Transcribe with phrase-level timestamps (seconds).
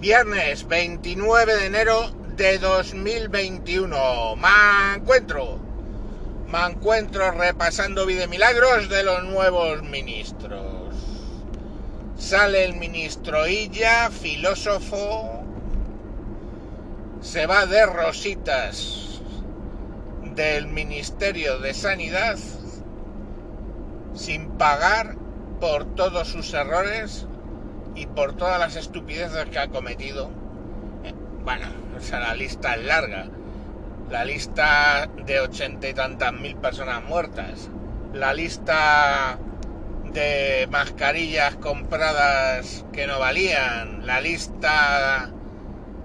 [0.00, 4.36] Viernes 29 de enero de 2021.
[4.36, 5.58] Me encuentro.
[6.48, 10.94] Me encuentro repasando milagros de los nuevos ministros.
[12.18, 15.42] Sale el ministro Illa, filósofo.
[17.22, 19.22] Se va de rositas
[20.34, 22.36] del Ministerio de Sanidad
[24.14, 25.16] sin pagar
[25.58, 27.26] por todos sus errores
[27.96, 30.30] y por todas las estupideces que ha cometido.
[31.02, 33.26] Eh, bueno, o sea, la lista es larga.
[34.10, 37.70] La lista de ochenta y tantas mil personas muertas.
[38.12, 39.38] La lista
[40.12, 44.06] de mascarillas compradas que no valían.
[44.06, 45.30] La lista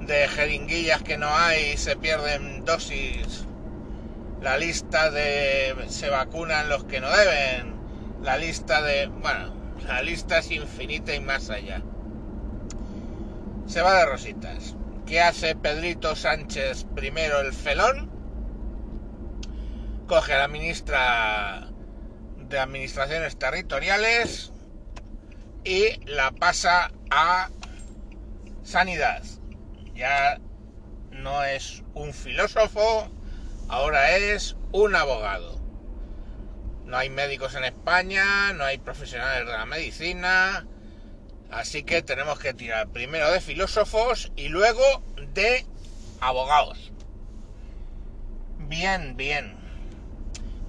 [0.00, 3.44] de jeringuillas que no hay y se pierden dosis.
[4.40, 7.74] La lista de se vacunan los que no deben.
[8.22, 9.06] La lista de...
[9.08, 11.82] Bueno, la lista es infinita y más allá.
[13.66, 14.76] Se va de rositas.
[15.06, 18.10] ¿Qué hace Pedrito Sánchez primero el felón?
[20.06, 21.68] Coge a la ministra
[22.48, 24.52] de Administraciones Territoriales
[25.64, 27.48] y la pasa a
[28.62, 29.22] Sanidad.
[29.94, 30.38] Ya
[31.10, 33.08] no es un filósofo,
[33.68, 35.61] ahora es un abogado.
[36.84, 40.66] No hay médicos en España, no hay profesionales de la medicina,
[41.50, 44.82] así que tenemos que tirar primero de filósofos y luego
[45.32, 45.64] de
[46.20, 46.92] abogados.
[48.58, 49.56] Bien, bien.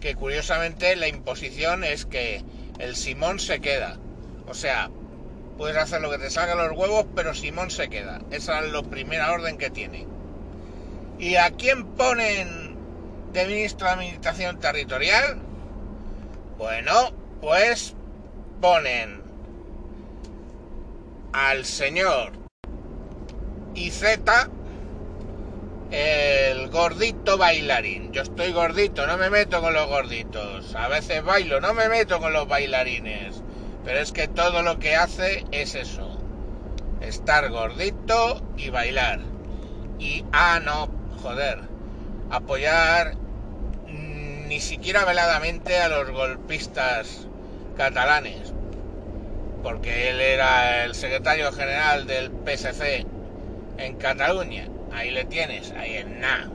[0.00, 2.44] Que curiosamente la imposición es que
[2.78, 3.98] el Simón se queda.
[4.46, 4.90] O sea,
[5.56, 8.20] puedes hacer lo que te salga los huevos, pero Simón se queda.
[8.30, 10.06] Esa es la primera orden que tiene.
[11.18, 12.76] ¿Y a quién ponen
[13.32, 15.51] de ministro de Administración Territorial?
[16.58, 17.94] Bueno, pues
[18.60, 19.22] ponen
[21.32, 22.32] al señor
[23.74, 24.04] IZ
[25.90, 28.12] el gordito bailarín.
[28.12, 30.74] Yo estoy gordito, no me meto con los gorditos.
[30.74, 33.42] A veces bailo, no me meto con los bailarines.
[33.84, 36.18] Pero es que todo lo que hace es eso.
[37.00, 39.20] Estar gordito y bailar.
[39.98, 40.88] Y, ah, no,
[41.22, 41.58] joder.
[42.30, 43.21] Apoyar
[44.52, 47.26] ni siquiera veladamente a los golpistas
[47.74, 48.52] catalanes,
[49.62, 53.06] porque él era el secretario general del PSC
[53.78, 54.68] en Cataluña.
[54.92, 56.50] Ahí le tienes, ahí en Na,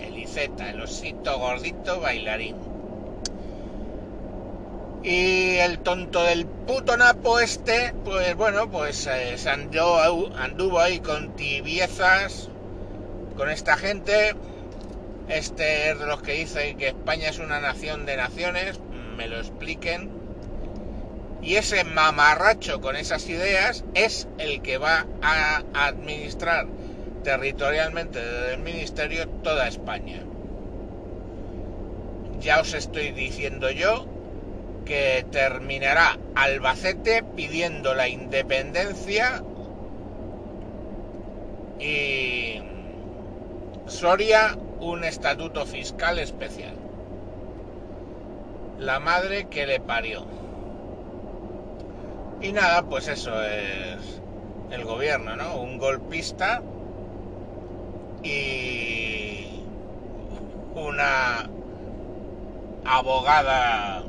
[0.00, 2.56] el IZ, el osito gordito bailarín.
[5.02, 12.48] Y el tonto del puto Napo este, pues bueno, pues eh, anduvo ahí con tibiezas
[13.36, 14.34] con esta gente
[15.28, 18.78] este es de los que dicen que España es una nación de naciones,
[19.16, 20.10] me lo expliquen.
[21.42, 26.66] Y ese mamarracho con esas ideas es el que va a administrar
[27.22, 30.22] territorialmente desde el ministerio toda España.
[32.40, 34.06] Ya os estoy diciendo yo
[34.84, 39.42] que terminará Albacete pidiendo la independencia
[41.80, 42.60] y
[43.86, 46.74] Soria un estatuto fiscal especial.
[48.78, 50.26] La madre que le parió.
[52.40, 54.20] Y nada, pues eso es
[54.70, 55.56] el gobierno, ¿no?
[55.56, 56.62] Un golpista
[58.22, 59.62] y
[60.74, 61.48] una
[62.84, 64.02] abogada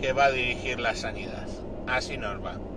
[0.00, 1.46] que va a dirigir la sanidad.
[1.86, 2.71] Así nos va.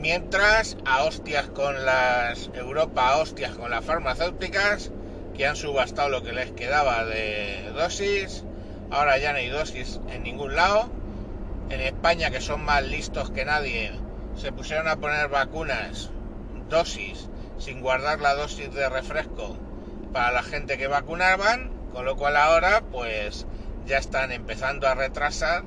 [0.00, 2.50] Mientras, a hostias con las.
[2.54, 4.90] Europa, a hostias con las farmacéuticas,
[5.34, 8.44] que han subastado lo que les quedaba de dosis.
[8.90, 10.90] Ahora ya no hay dosis en ningún lado.
[11.70, 13.92] En España, que son más listos que nadie,
[14.36, 16.10] se pusieron a poner vacunas,
[16.68, 19.56] dosis, sin guardar la dosis de refresco
[20.12, 23.46] para la gente que vacunaban, con lo cual ahora, pues
[23.86, 25.64] ya están empezando a retrasar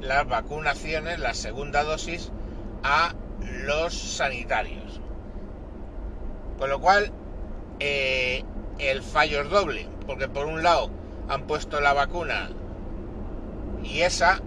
[0.00, 2.30] las vacunaciones, la segunda dosis,
[2.82, 3.14] a
[3.64, 5.00] los sanitarios.
[6.58, 7.12] Con lo cual,
[7.80, 8.44] eh,
[8.78, 10.90] el fallo es doble, porque por un lado
[11.28, 12.48] han puesto la vacuna
[13.84, 14.40] y esa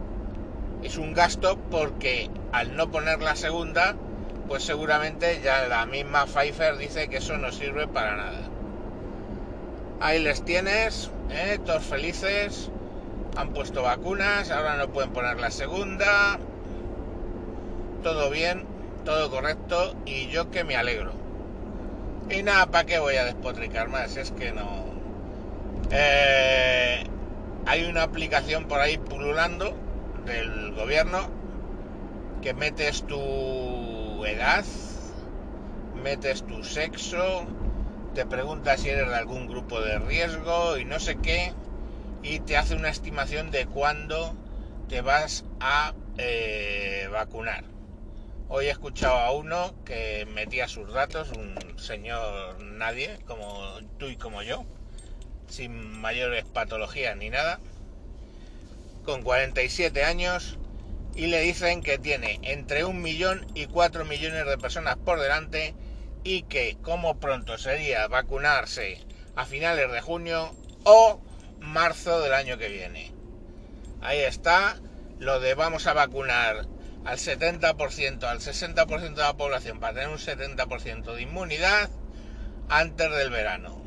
[0.83, 3.95] es un gasto porque al no poner la segunda,
[4.47, 8.41] pues seguramente ya la misma Pfizer dice que eso no sirve para nada.
[9.99, 11.59] Ahí les tienes, ¿eh?
[11.63, 12.71] todos felices,
[13.37, 16.39] han puesto vacunas, ahora no pueden poner la segunda,
[18.03, 18.65] todo bien,
[19.03, 21.11] todo correcto y yo que me alegro.
[22.29, 24.15] Y nada, ¿para qué voy a despotricar más?
[24.17, 24.85] Es que no...
[25.91, 27.03] Eh,
[27.65, 29.75] hay una aplicación por ahí pululando
[30.25, 31.29] del gobierno
[32.41, 34.65] que metes tu edad,
[36.01, 37.45] metes tu sexo,
[38.15, 41.53] te pregunta si eres de algún grupo de riesgo y no sé qué,
[42.23, 44.33] y te hace una estimación de cuándo
[44.89, 47.63] te vas a eh, vacunar.
[48.53, 54.17] Hoy he escuchado a uno que metía sus datos, un señor nadie, como tú y
[54.17, 54.65] como yo,
[55.47, 57.61] sin mayores patologías ni nada,
[59.05, 60.57] con 47 años,
[61.15, 65.73] y le dicen que tiene entre un millón y cuatro millones de personas por delante
[66.25, 68.99] y que como pronto sería vacunarse
[69.37, 70.53] a finales de junio
[70.83, 71.21] o
[71.61, 73.13] marzo del año que viene.
[74.01, 74.75] Ahí está
[75.19, 76.65] lo de vamos a vacunar
[77.05, 81.89] al 70%, al 60% de la población para tener un 70% de inmunidad
[82.69, 83.81] antes del verano.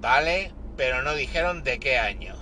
[0.00, 2.34] Vale, pero no dijeron de qué año.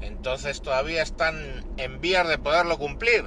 [0.00, 3.24] Entonces todavía están en vías de poderlo cumplir.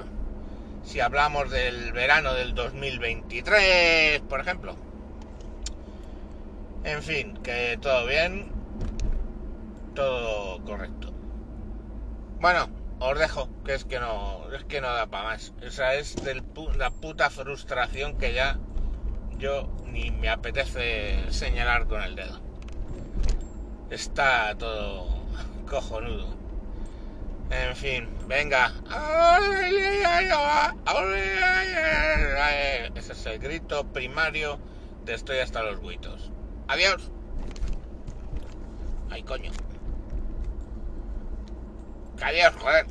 [0.84, 4.76] Si hablamos del verano del 2023, por ejemplo.
[6.84, 8.50] En fin, que todo bien,
[9.94, 11.12] todo correcto.
[12.40, 12.68] Bueno,
[13.00, 15.52] os dejo, que es que no, es que no da para más.
[15.62, 16.42] Esa es del,
[16.76, 18.58] la puta frustración que ya
[19.38, 22.40] yo ni me apetece señalar con el dedo.
[23.90, 25.08] Está todo
[25.68, 26.36] cojonudo.
[27.50, 28.74] En fin, venga.
[32.94, 34.58] Ese es el grito primario
[35.04, 36.30] de estoy hasta los buitos.
[36.66, 37.10] Adiós.
[39.10, 39.50] Ay, coño.
[42.22, 42.86] Adiós, joder.